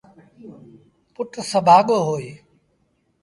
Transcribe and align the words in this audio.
پُٽ 1.13 1.31
سڀآڳو 1.51 1.97
هوئي۔ 2.07 2.29